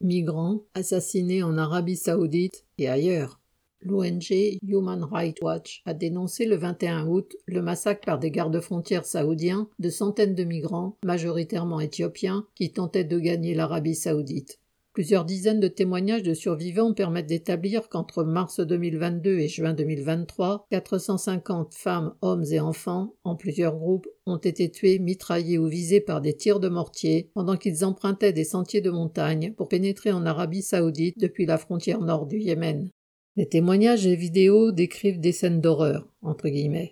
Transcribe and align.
migrants 0.00 0.64
assassinés 0.74 1.42
en 1.42 1.58
Arabie 1.58 1.96
saoudite 1.96 2.64
et 2.78 2.88
ailleurs. 2.88 3.40
L'ONG 3.82 4.58
Human 4.62 5.04
Rights 5.04 5.40
Watch 5.42 5.82
a 5.86 5.94
dénoncé 5.94 6.44
le 6.44 6.56
21 6.56 7.06
août 7.06 7.34
le 7.46 7.62
massacre 7.62 8.04
par 8.04 8.18
des 8.18 8.30
gardes-frontières 8.30 9.06
saoudiens 9.06 9.68
de 9.78 9.88
centaines 9.88 10.34
de 10.34 10.44
migrants, 10.44 10.98
majoritairement 11.04 11.80
éthiopiens, 11.80 12.46
qui 12.54 12.72
tentaient 12.72 13.04
de 13.04 13.18
gagner 13.18 13.54
l'Arabie 13.54 13.94
saoudite. 13.94 14.58
Plusieurs 14.92 15.24
dizaines 15.24 15.60
de 15.60 15.68
témoignages 15.68 16.24
de 16.24 16.34
survivants 16.34 16.92
permettent 16.94 17.28
d'établir 17.28 17.88
qu'entre 17.88 18.24
mars 18.24 18.58
2022 18.58 19.38
et 19.38 19.46
juin 19.46 19.72
2023, 19.72 20.66
450 20.68 21.74
femmes, 21.74 22.14
hommes 22.22 22.44
et 22.50 22.58
enfants, 22.58 23.14
en 23.22 23.36
plusieurs 23.36 23.76
groupes, 23.76 24.08
ont 24.26 24.38
été 24.38 24.68
tués, 24.68 24.98
mitraillés 24.98 25.58
ou 25.58 25.68
visés 25.68 26.00
par 26.00 26.20
des 26.20 26.34
tirs 26.34 26.58
de 26.58 26.68
mortier 26.68 27.30
pendant 27.34 27.56
qu'ils 27.56 27.84
empruntaient 27.84 28.32
des 28.32 28.42
sentiers 28.42 28.80
de 28.80 28.90
montagne 28.90 29.54
pour 29.56 29.68
pénétrer 29.68 30.10
en 30.10 30.26
Arabie 30.26 30.62
saoudite 30.62 31.20
depuis 31.20 31.46
la 31.46 31.56
frontière 31.56 32.00
nord 32.00 32.26
du 32.26 32.38
Yémen. 32.38 32.90
Les 33.36 33.46
témoignages 33.46 34.08
et 34.08 34.16
vidéos 34.16 34.72
décrivent 34.72 35.20
des 35.20 35.30
scènes 35.30 35.60
d'horreur. 35.60 36.08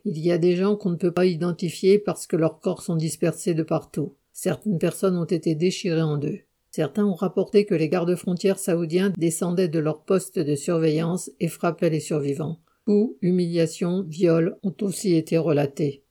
Il 0.05 0.19
y 0.19 0.31
a 0.31 0.39
des 0.39 0.55
gens 0.55 0.77
qu'on 0.77 0.91
ne 0.91 0.97
peut 0.97 1.13
pas 1.13 1.27
identifier 1.27 1.99
parce 1.99 2.29
que 2.29 2.37
leurs 2.37 2.61
corps 2.61 2.83
sont 2.83 2.95
dispersés 2.95 3.55
de 3.55 3.65
partout. 3.65 4.15
Certaines 4.33 4.79
personnes 4.79 5.17
ont 5.17 5.25
été 5.25 5.57
déchirées 5.57 6.01
en 6.01 6.17
deux. 6.17 6.39
Certains 6.71 7.05
ont 7.05 7.15
rapporté 7.15 7.65
que 7.65 7.75
les 7.75 7.89
gardes-frontières 7.89 8.59
saoudiens 8.59 9.13
descendaient 9.17 9.69
de 9.69 9.79
leur 9.79 10.03
poste 10.03 10.39
de 10.39 10.55
surveillance 10.55 11.31
et 11.41 11.49
frappaient 11.49 11.91
les 11.91 12.01
survivants. 12.01 12.61
Coups, 12.87 13.17
humiliations, 13.23 14.05
viols 14.07 14.57
ont 14.63 14.75
aussi 14.83 15.15
été 15.15 15.39
relatés. 15.39 16.05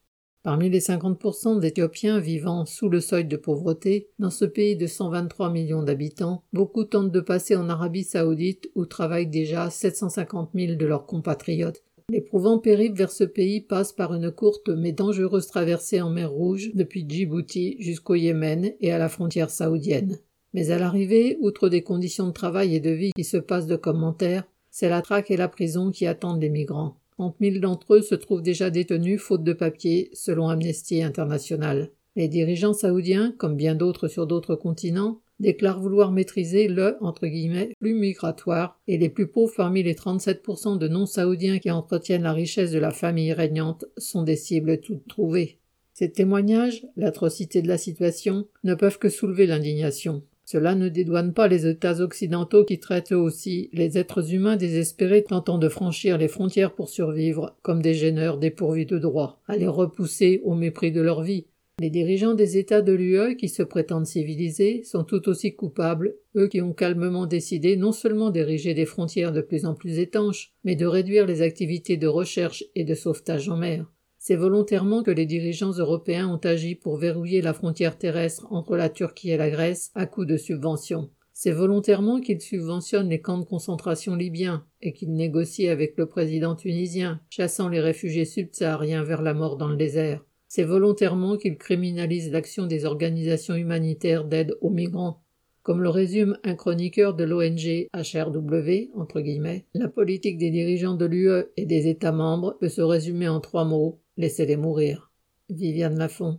Parmi 0.43 0.69
les 0.69 0.79
50% 0.79 1.59
d'Éthiopiens 1.59 2.19
vivant 2.19 2.65
sous 2.65 2.87
le 2.87 3.01
seuil 3.01 3.25
de 3.25 3.35
pauvreté, 3.35 4.07
dans 4.17 4.29
ce 4.29 4.45
pays 4.45 4.77
de 4.77 4.87
123 4.87 5.51
millions 5.51 5.83
d'habitants, 5.83 6.43
beaucoup 6.53 6.85
tentent 6.85 7.11
de 7.11 7.19
passer 7.19 7.55
en 7.55 7.67
Arabie 7.67 8.05
saoudite 8.05 8.69
où 8.73 8.85
travaillent 8.85 9.27
déjà 9.27 9.69
750 9.69 10.51
000 10.55 10.75
de 10.75 10.85
leurs 10.85 11.05
compatriotes. 11.05 11.83
L'éprouvant 12.09 12.59
périple 12.59 12.97
vers 12.97 13.11
ce 13.11 13.25
pays 13.25 13.59
passe 13.59 13.91
par 13.91 14.13
une 14.13 14.31
courte 14.31 14.69
mais 14.69 14.93
dangereuse 14.93 15.47
traversée 15.47 15.99
en 15.99 16.09
mer 16.09 16.31
Rouge 16.31 16.71
depuis 16.73 17.05
Djibouti 17.05 17.75
jusqu'au 17.81 18.15
Yémen 18.15 18.71
et 18.79 18.93
à 18.93 18.97
la 18.97 19.09
frontière 19.09 19.49
saoudienne. 19.49 20.17
Mais 20.57 20.71
à 20.71 20.79
l'arrivée, 20.79 21.37
outre 21.39 21.69
des 21.69 21.83
conditions 21.83 22.25
de 22.25 22.31
travail 22.31 22.73
et 22.73 22.79
de 22.79 22.89
vie 22.89 23.11
qui 23.15 23.23
se 23.23 23.37
passent 23.37 23.67
de 23.67 23.75
commentaires, 23.75 24.43
c'est 24.71 24.89
la 24.89 25.03
traque 25.03 25.29
et 25.29 25.37
la 25.37 25.49
prison 25.49 25.91
qui 25.91 26.07
attendent 26.07 26.41
les 26.41 26.49
migrants. 26.49 26.97
30 27.19 27.35
000 27.39 27.59
d'entre 27.59 27.93
eux 27.93 28.01
se 28.01 28.15
trouvent 28.15 28.41
déjà 28.41 28.71
détenus 28.71 29.21
faute 29.21 29.43
de 29.43 29.53
papier, 29.53 30.09
selon 30.13 30.49
Amnesty 30.49 31.03
International. 31.03 31.91
Les 32.15 32.27
dirigeants 32.27 32.73
saoudiens, 32.73 33.35
comme 33.37 33.55
bien 33.55 33.75
d'autres 33.75 34.07
sur 34.07 34.25
d'autres 34.25 34.55
continents, 34.55 35.21
déclarent 35.39 35.79
vouloir 35.79 36.11
maîtriser 36.11 36.67
le 36.67 36.97
entre 37.01 37.27
guillemets, 37.27 37.75
flux 37.77 37.93
migratoire 37.93 38.79
et 38.87 38.97
les 38.97 39.09
plus 39.09 39.27
pauvres 39.27 39.53
parmi 39.55 39.83
les 39.83 39.93
37% 39.93 40.79
de 40.79 40.87
non-saoudiens 40.87 41.59
qui 41.59 41.69
entretiennent 41.69 42.23
la 42.23 42.33
richesse 42.33 42.71
de 42.71 42.79
la 42.79 42.89
famille 42.89 43.31
régnante 43.31 43.85
sont 43.97 44.23
des 44.23 44.35
cibles 44.35 44.79
toutes 44.79 45.07
trouvées. 45.07 45.59
Ces 45.93 46.11
témoignages, 46.11 46.83
l'atrocité 46.95 47.61
de 47.61 47.67
la 47.67 47.77
situation, 47.77 48.47
ne 48.63 48.73
peuvent 48.73 48.97
que 48.97 49.09
soulever 49.09 49.45
l'indignation. 49.45 50.23
Cela 50.49 50.75
ne 50.75 50.87
dédouane 50.87 51.33
pas 51.33 51.49
les 51.49 51.67
États 51.67 51.99
occidentaux 51.99 52.63
qui 52.63 52.79
traitent 52.79 53.11
aussi 53.11 53.69
les 53.73 53.97
êtres 53.97 54.33
humains 54.33 54.55
désespérés 54.55 55.23
tentant 55.23 55.57
de 55.57 55.67
franchir 55.67 56.17
les 56.17 56.29
frontières 56.29 56.73
pour 56.73 56.87
survivre 56.87 57.57
comme 57.63 57.81
des 57.81 57.93
gêneurs 57.93 58.37
dépourvus 58.37 58.85
de 58.85 58.97
droits, 58.97 59.41
à 59.47 59.57
les 59.57 59.67
repousser 59.67 60.39
au 60.45 60.55
mépris 60.55 60.93
de 60.93 61.01
leur 61.01 61.21
vie. 61.21 61.47
Les 61.81 61.89
dirigeants 61.89 62.33
des 62.33 62.57
États 62.57 62.81
de 62.81 62.93
l'UE 62.93 63.35
qui 63.35 63.49
se 63.49 63.61
prétendent 63.61 64.05
civilisés 64.05 64.83
sont 64.85 65.03
tout 65.03 65.27
aussi 65.27 65.53
coupables, 65.53 66.15
eux 66.37 66.47
qui 66.47 66.61
ont 66.61 66.71
calmement 66.71 67.25
décidé 67.25 67.75
non 67.75 67.91
seulement 67.91 68.29
d'ériger 68.29 68.73
des 68.73 68.85
frontières 68.85 69.33
de 69.33 69.41
plus 69.41 69.65
en 69.65 69.73
plus 69.75 69.99
étanches, 69.99 70.53
mais 70.63 70.77
de 70.77 70.85
réduire 70.85 71.25
les 71.25 71.41
activités 71.41 71.97
de 71.97 72.07
recherche 72.07 72.63
et 72.73 72.85
de 72.85 72.95
sauvetage 72.95 73.49
en 73.49 73.57
mer. 73.57 73.85
C'est 74.27 74.35
volontairement 74.35 75.03
que 75.03 75.11
les 75.11 75.25
dirigeants 75.25 75.71
européens 75.71 76.27
ont 76.27 76.41
agi 76.43 76.75
pour 76.75 76.97
verrouiller 76.97 77.41
la 77.41 77.53
frontière 77.53 77.97
terrestre 77.97 78.45
entre 78.51 78.75
la 78.75 78.89
Turquie 78.89 79.29
et 79.29 79.37
la 79.37 79.49
Grèce 79.49 79.89
à 79.95 80.05
coup 80.05 80.25
de 80.25 80.35
subventions. 80.35 81.09
C'est 81.31 81.53
volontairement 81.53 82.19
qu'ils 82.19 82.41
subventionnent 82.41 83.07
les 83.07 83.21
camps 83.21 83.37
de 83.37 83.45
concentration 83.45 84.15
libyens 84.15 84.65
et 84.81 84.91
qu'ils 84.91 85.13
négocient 85.13 85.71
avec 85.71 85.93
le 85.95 86.07
président 86.07 86.57
tunisien, 86.57 87.21
chassant 87.29 87.69
les 87.69 87.79
réfugiés 87.79 88.25
subsahariens 88.25 89.05
vers 89.05 89.21
la 89.21 89.33
mort 89.33 89.55
dans 89.55 89.69
le 89.69 89.77
désert. 89.77 90.25
C'est 90.49 90.65
volontairement 90.65 91.37
qu'ils 91.37 91.57
criminalisent 91.57 92.33
l'action 92.33 92.65
des 92.65 92.83
organisations 92.83 93.55
humanitaires 93.55 94.25
d'aide 94.25 94.57
aux 94.59 94.71
migrants. 94.71 95.23
Comme 95.63 95.81
le 95.81 95.89
résume 95.89 96.37
un 96.43 96.55
chroniqueur 96.55 97.13
de 97.13 97.23
l'ONG 97.23 97.87
HRW, 97.93 98.89
entre 98.93 99.21
guillemets, 99.21 99.67
la 99.73 99.87
politique 99.87 100.37
des 100.37 100.51
dirigeants 100.51 100.95
de 100.95 101.05
l'UE 101.05 101.45
et 101.55 101.65
des 101.65 101.87
États 101.87 102.11
membres 102.11 102.57
peut 102.59 102.67
se 102.67 102.81
résumer 102.81 103.29
en 103.29 103.39
trois 103.39 103.63
mots 103.63 104.01
Laissez-les 104.17 104.57
mourir. 104.57 105.11
Viviane 105.49 105.97
Lafont. 105.97 106.35